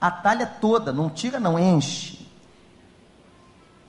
[0.00, 2.25] a talha toda, não tira, não enche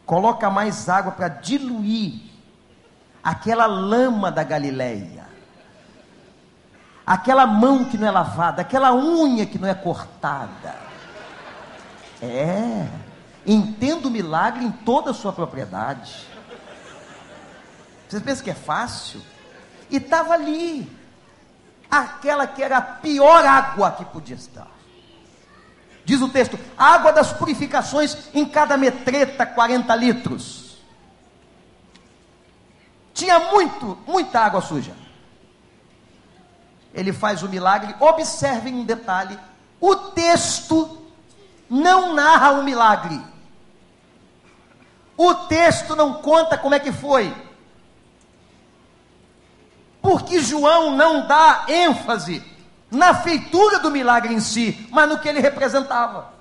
[0.07, 2.21] coloca mais água para diluir
[3.21, 5.27] aquela lama da Galileia,
[7.05, 10.75] aquela mão que não é lavada, aquela unha que não é cortada.
[12.21, 12.87] É,
[13.45, 16.25] entenda o milagre em toda a sua propriedade.
[18.07, 19.21] Vocês pensam que é fácil?
[19.89, 20.89] E estava ali,
[21.91, 24.76] aquela que era a pior água que podia estar.
[26.07, 30.77] Diz o texto: água das purificações em cada metreta, 40 litros.
[33.13, 34.95] Tinha muito, muita água suja.
[36.93, 37.93] Ele faz o milagre.
[37.99, 39.37] Observem um detalhe:
[39.81, 40.97] o texto
[41.69, 43.21] não narra o milagre.
[45.17, 47.35] O texto não conta como é que foi.
[50.01, 52.41] Porque João não dá ênfase
[52.89, 56.37] na feitura do milagre em si, mas no que ele representava.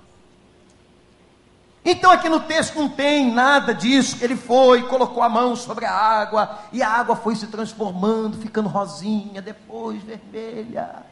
[1.85, 4.17] Então aqui no texto não tem nada disso.
[4.21, 8.69] Ele foi, colocou a mão sobre a água e a água foi se transformando, ficando
[8.69, 11.05] rosinha, depois vermelha.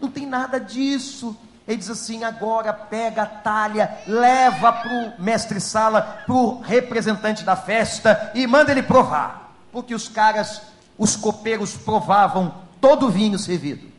[0.00, 1.36] Não tem nada disso.
[1.66, 7.44] Ele diz assim: agora pega a talha, leva para o mestre sala, para o representante
[7.44, 9.54] da festa e manda ele provar.
[9.70, 10.62] Porque os caras,
[10.98, 13.95] os copeiros, provavam todo o vinho servido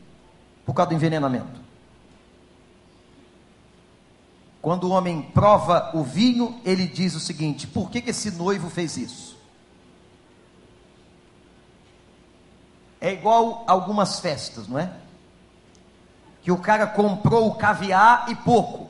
[0.67, 1.62] por causa do envenenamento.
[4.62, 8.69] Quando o homem prova o vinho, ele diz o seguinte: por que, que esse noivo
[8.69, 9.37] fez isso?
[13.00, 14.92] É igual algumas festas, não é?
[16.42, 18.89] Que o cara comprou o caviar e pouco.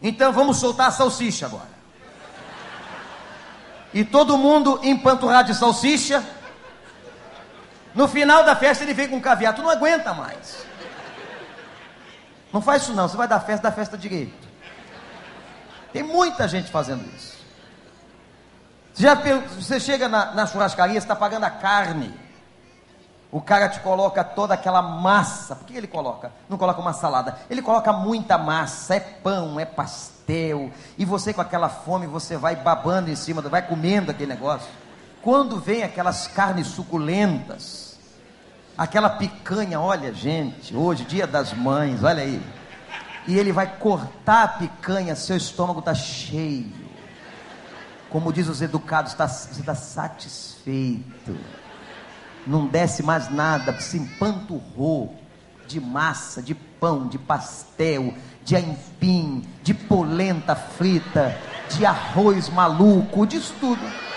[0.00, 1.78] Então vamos soltar a salsicha agora.
[3.92, 6.24] E todo mundo empanturrado de salsicha
[7.98, 10.64] no final da festa ele vem com caviar, tu não aguenta mais.
[12.52, 14.46] Não faz isso não, você vai dar festa, dá festa direito.
[15.92, 17.36] Tem muita gente fazendo isso.
[18.94, 22.14] Você, já, você chega na, na churrascaria, você está pagando a carne.
[23.32, 25.56] O cara te coloca toda aquela massa.
[25.56, 26.30] Por que ele coloca?
[26.48, 27.36] Não coloca uma salada.
[27.50, 28.94] Ele coloca muita massa.
[28.94, 30.70] É pão, é pastel.
[30.96, 34.68] E você com aquela fome, você vai babando em cima, vai comendo aquele negócio.
[35.20, 37.87] Quando vem aquelas carnes suculentas,
[38.78, 42.40] aquela picanha, olha gente, hoje, dia das mães, olha aí.
[43.26, 46.72] E ele vai cortar a picanha, seu estômago está cheio.
[48.08, 51.36] Como diz os educados, tá, você está satisfeito
[52.48, 55.14] não desce mais nada, se empanturrou
[55.66, 61.36] de massa, de pão, de pastel, de aipim, de polenta frita,
[61.70, 64.07] de arroz maluco, disso tudo.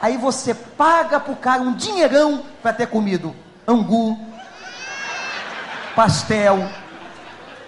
[0.00, 3.36] Aí você paga para o cara um dinheirão para ter comido
[3.68, 4.18] angu,
[5.94, 6.58] pastel.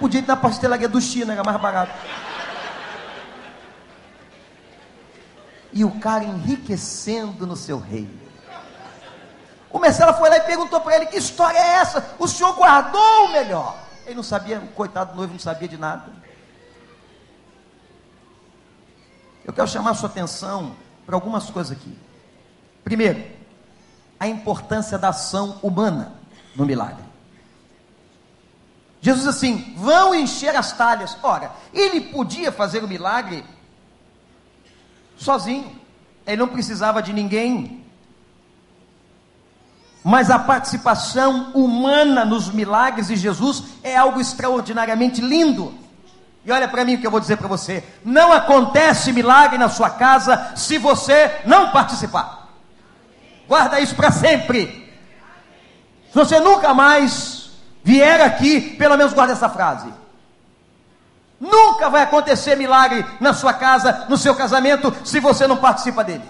[0.00, 1.92] Podia ir na pastelaria do China, era mais barato.
[5.72, 8.20] E o cara enriquecendo no seu reino.
[9.70, 12.14] O Marcelo foi lá e perguntou para ele: Que história é essa?
[12.18, 13.76] O senhor guardou o melhor.
[14.04, 16.10] Ele não sabia, o coitado do noivo não sabia de nada.
[19.44, 20.74] Eu quero chamar a sua atenção
[21.06, 21.96] para algumas coisas aqui.
[22.84, 23.22] Primeiro,
[24.18, 26.12] a importância da ação humana
[26.54, 27.04] no milagre.
[29.00, 31.16] Jesus assim, vão encher as talhas.
[31.22, 33.44] Ora, ele podia fazer o milagre
[35.16, 35.80] sozinho.
[36.26, 37.82] Ele não precisava de ninguém
[40.04, 45.74] mas a participação humana nos milagres de Jesus é algo extraordinariamente lindo.
[46.44, 49.68] E olha para mim o que eu vou dizer para você: não acontece milagre na
[49.68, 52.41] sua casa se você não participar.
[53.52, 54.90] Guarda isso para sempre.
[56.08, 57.50] Se você nunca mais
[57.84, 59.92] vier aqui, pelo menos guarda essa frase.
[61.38, 66.24] Nunca vai acontecer milagre na sua casa, no seu casamento, se você não participa dele.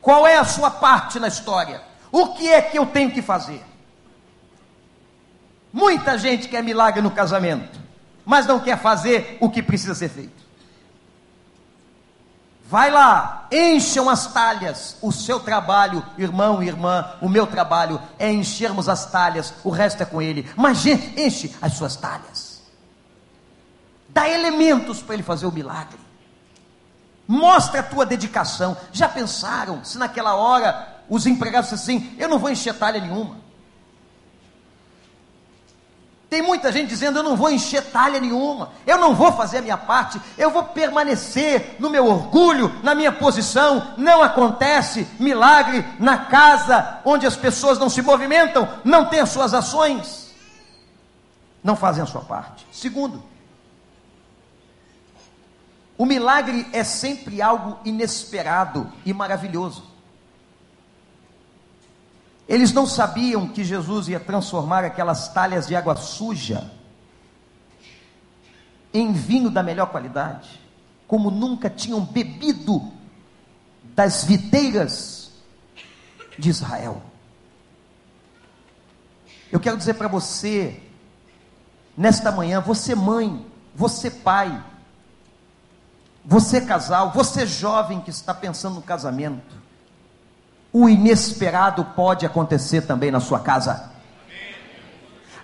[0.00, 1.82] Qual é a sua parte na história?
[2.10, 3.62] O que é que eu tenho que fazer?
[5.70, 7.78] Muita gente quer milagre no casamento,
[8.24, 10.47] mas não quer fazer o que precisa ser feito.
[12.70, 14.98] Vai lá, encham as talhas.
[15.00, 20.02] O seu trabalho, irmão e irmã, o meu trabalho é enchermos as talhas, o resto
[20.02, 20.46] é com ele.
[20.54, 22.60] Mas enche as suas talhas.
[24.10, 25.98] Dá elementos para ele fazer o milagre.
[27.26, 28.76] Mostra a tua dedicação.
[28.92, 33.47] Já pensaram se naquela hora os empregados assim, eu não vou encher talha nenhuma.
[36.28, 39.62] Tem muita gente dizendo: eu não vou encher talha nenhuma, eu não vou fazer a
[39.62, 43.94] minha parte, eu vou permanecer no meu orgulho, na minha posição.
[43.96, 49.54] Não acontece milagre na casa onde as pessoas não se movimentam, não têm as suas
[49.54, 50.34] ações,
[51.64, 52.66] não fazem a sua parte.
[52.70, 53.22] Segundo,
[55.96, 59.87] o milagre é sempre algo inesperado e maravilhoso.
[62.48, 66.70] Eles não sabiam que Jesus ia transformar aquelas talhas de água suja
[68.92, 70.58] em vinho da melhor qualidade,
[71.06, 72.90] como nunca tinham bebido
[73.94, 75.30] das videiras
[76.38, 77.02] de Israel.
[79.52, 80.82] Eu quero dizer para você,
[81.94, 83.44] nesta manhã, você mãe,
[83.74, 84.64] você pai,
[86.24, 89.57] você casal, você jovem que está pensando no casamento,
[90.80, 93.90] o inesperado pode acontecer também na sua casa.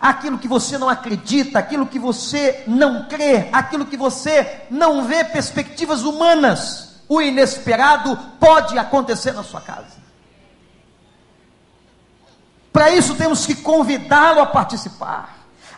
[0.00, 5.24] Aquilo que você não acredita, aquilo que você não crê, aquilo que você não vê
[5.24, 10.04] perspectivas humanas, o inesperado pode acontecer na sua casa.
[12.72, 15.33] Para isso temos que convidá-lo a participar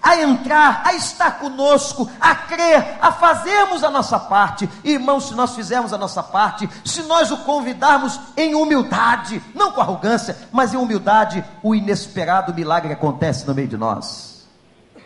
[0.06, 4.68] a entrar, a estar conosco, a crer, a fazermos a nossa parte.
[4.84, 9.80] Irmãos, se nós fizermos a nossa parte, se nós o convidarmos em humildade, não com
[9.80, 14.46] arrogância, mas em humildade, o inesperado milagre acontece no meio de nós.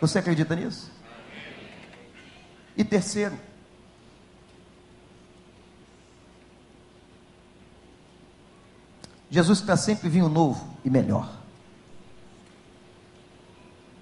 [0.02, 0.90] Você acredita nisso?
[2.76, 3.38] E terceiro,
[9.30, 11.39] Jesus está sempre vinho novo e melhor.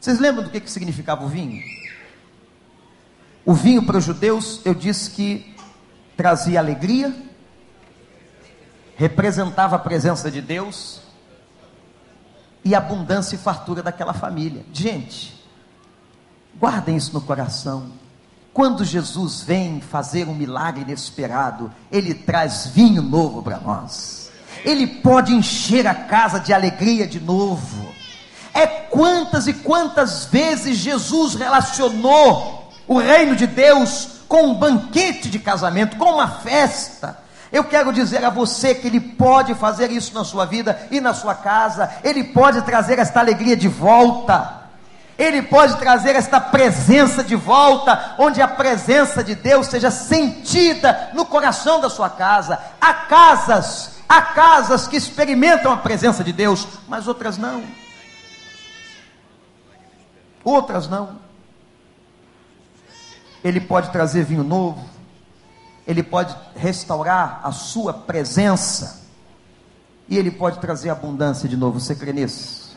[0.09, 1.63] Vocês lembram do que, que significava o vinho?
[3.45, 5.55] O vinho para os judeus, eu disse que
[6.17, 7.15] trazia alegria,
[8.97, 11.03] representava a presença de Deus
[12.65, 14.65] e abundância e fartura daquela família.
[14.73, 15.39] Gente,
[16.59, 17.93] guardem isso no coração.
[18.55, 24.31] Quando Jesus vem fazer um milagre inesperado, ele traz vinho novo para nós.
[24.65, 27.99] Ele pode encher a casa de alegria de novo.
[28.59, 35.39] É quantas e quantas vezes Jesus relacionou o reino de Deus com um banquete de
[35.39, 37.17] casamento, com uma festa.
[37.53, 41.15] Eu quero dizer a você que Ele pode fazer isso na sua vida e na
[41.15, 44.55] sua casa, Ele pode trazer esta alegria de volta.
[45.17, 51.25] Ele pode trazer esta presença de volta, onde a presença de Deus seja sentida no
[51.25, 52.59] coração da sua casa.
[52.81, 57.63] Há casas, há casas que experimentam a presença de Deus, mas outras não.
[60.45, 61.17] Outras não.
[63.43, 64.85] Ele pode trazer vinho novo,
[65.87, 69.03] ele pode restaurar a sua presença,
[70.09, 71.79] e ele pode trazer abundância de novo.
[71.79, 72.77] Você crê nisso?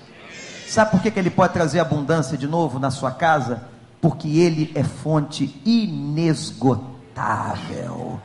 [0.68, 3.64] Sabe por que, que ele pode trazer abundância de novo na sua casa?
[4.00, 8.20] Porque ele é fonte inesgotável.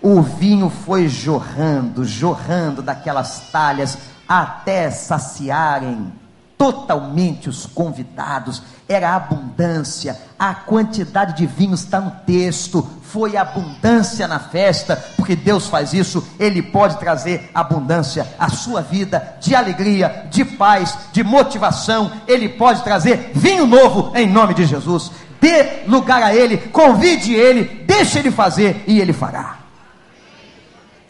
[0.00, 6.12] O vinho foi jorrando, jorrando daquelas talhas até saciarem
[6.58, 8.62] totalmente os convidados,
[8.92, 15.66] era abundância, a quantidade de vinho está no texto, foi abundância na festa, porque Deus
[15.66, 22.10] faz isso, Ele pode trazer abundância à sua vida, de alegria, de paz, de motivação,
[22.26, 25.10] Ele pode trazer vinho novo em nome de Jesus.
[25.40, 29.58] Dê lugar a Ele, convide Ele, deixe Ele fazer e Ele fará.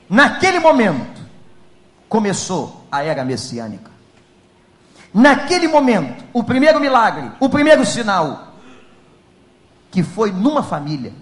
[0.08, 1.22] Naquele momento,
[2.08, 3.91] começou a era messiânica.
[5.12, 8.54] Naquele momento, o primeiro milagre, o primeiro sinal,
[9.90, 11.12] que foi numa família,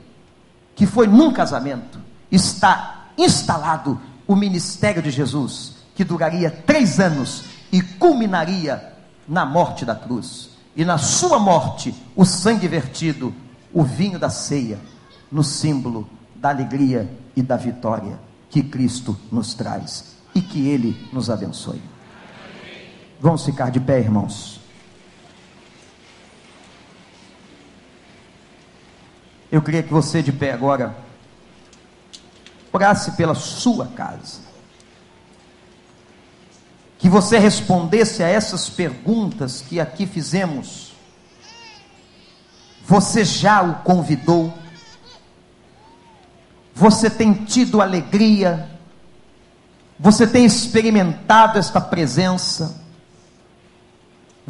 [0.76, 1.98] que foi num casamento,
[2.30, 8.92] está instalado o ministério de Jesus, que duraria três anos e culminaria
[9.26, 10.50] na morte da cruz.
[10.76, 13.34] E na sua morte, o sangue vertido,
[13.72, 14.78] o vinho da ceia,
[15.30, 18.18] no símbolo da alegria e da vitória
[18.48, 20.16] que Cristo nos traz.
[20.34, 21.82] E que Ele nos abençoe.
[23.20, 24.58] Vamos ficar de pé, irmãos.
[29.52, 30.96] Eu queria que você de pé agora
[32.72, 34.40] orasse pela sua casa.
[36.98, 40.92] Que você respondesse a essas perguntas que aqui fizemos.
[42.86, 44.54] Você já o convidou?
[46.74, 48.70] Você tem tido alegria?
[49.98, 52.80] Você tem experimentado esta presença?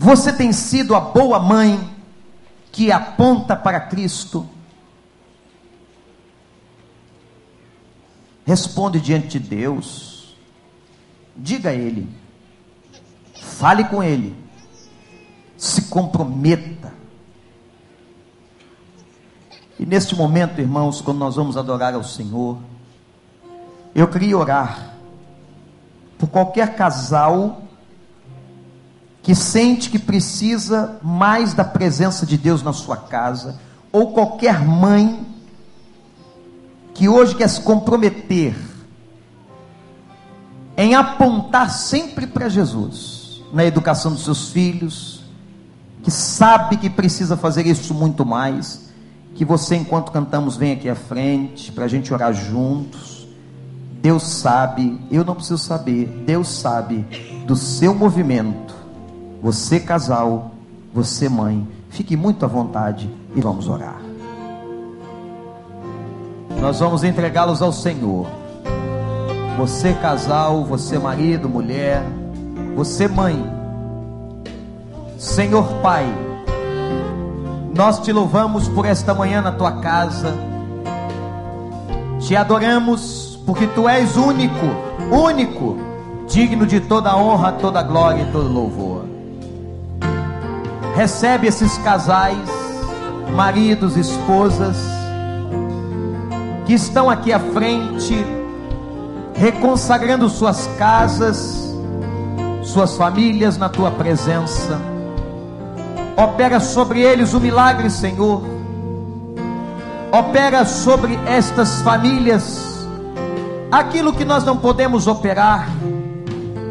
[0.02, 1.78] Você tem sido a boa mãe
[2.72, 4.48] que aponta para Cristo?
[8.46, 10.34] Responde diante de Deus.
[11.36, 12.08] Diga a Ele.
[13.34, 14.34] Fale com Ele.
[15.58, 16.94] Se comprometa.
[19.78, 22.56] E neste momento, irmãos, quando nós vamos adorar ao Senhor,
[23.94, 24.94] eu queria orar
[26.16, 27.64] por qualquer casal
[29.22, 33.58] que sente que precisa mais da presença de Deus na sua casa,
[33.92, 35.26] ou qualquer mãe
[36.94, 38.54] que hoje quer se comprometer
[40.76, 45.22] em apontar sempre para Jesus na educação dos seus filhos,
[46.02, 48.90] que sabe que precisa fazer isso muito mais,
[49.34, 53.28] que você, enquanto cantamos, vem aqui à frente para a gente orar juntos.
[54.00, 57.04] Deus sabe, eu não preciso saber, Deus sabe
[57.46, 58.79] do seu movimento
[59.42, 60.50] você, casal,
[60.92, 64.00] você, mãe, fique muito à vontade e vamos orar.
[66.60, 68.26] Nós vamos entregá-los ao Senhor.
[69.56, 72.02] Você, casal, você, marido, mulher,
[72.76, 73.42] você, mãe,
[75.16, 76.06] Senhor Pai,
[77.74, 80.34] nós te louvamos por esta manhã na tua casa,
[82.20, 84.66] te adoramos porque tu és único,
[85.10, 85.78] único,
[86.28, 89.09] digno de toda honra, toda glória e todo louvor
[90.94, 92.38] recebe esses casais,
[93.34, 94.76] maridos, esposas,
[96.66, 98.24] que estão aqui à frente,
[99.34, 101.74] reconsagrando suas casas,
[102.62, 104.78] suas famílias na tua presença.
[106.16, 108.42] Opera sobre eles o milagre, Senhor.
[110.12, 112.70] Opera sobre estas famílias
[113.70, 115.68] aquilo que nós não podemos operar.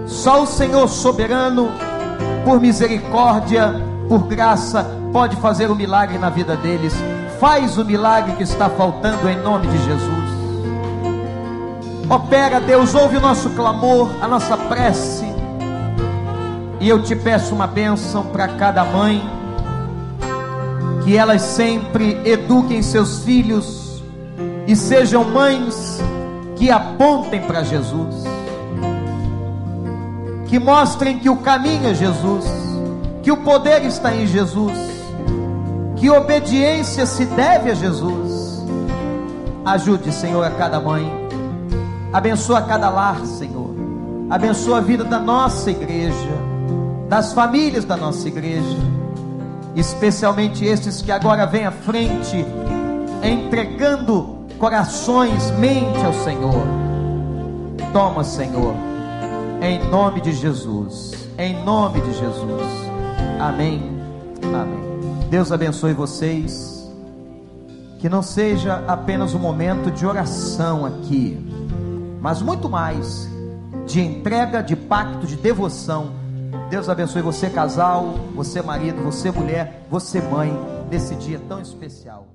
[0.05, 1.69] Só o Senhor soberano,
[2.43, 4.83] por misericórdia, por graça,
[5.13, 6.95] pode fazer o um milagre na vida deles.
[7.39, 10.29] Faz o milagre que está faltando em nome de Jesus.
[12.09, 15.25] Opera, Deus, ouve o nosso clamor, a nossa prece.
[16.79, 19.21] E eu te peço uma bênção para cada mãe,
[21.03, 24.01] que elas sempre eduquem seus filhos
[24.65, 25.99] e sejam mães
[26.55, 28.23] que apontem para Jesus,
[30.47, 32.58] que mostrem que o caminho é Jesus
[33.29, 34.75] que o poder está em Jesus,
[35.95, 38.65] que obediência se deve a Jesus.
[39.63, 41.29] Ajude, Senhor, a cada mãe
[42.11, 43.69] Abençoa cada lar, Senhor.
[44.31, 46.31] Abençoa a vida da nossa igreja,
[47.07, 48.77] das famílias da nossa igreja,
[49.75, 52.43] especialmente estes que agora vêm à frente,
[53.21, 56.65] entregando corações, mente ao Senhor.
[57.93, 58.73] Toma, Senhor,
[59.61, 62.88] em nome de Jesus, em nome de Jesus.
[63.39, 63.81] Amém.
[64.43, 65.27] Amém.
[65.29, 66.91] Deus abençoe vocês.
[67.99, 71.37] Que não seja apenas um momento de oração aqui,
[72.21, 73.29] mas muito mais
[73.85, 76.11] de entrega, de pacto, de devoção.
[76.69, 80.53] Deus abençoe você, casal, você, marido, você, mulher, você, mãe,
[80.89, 82.29] nesse dia tão especial.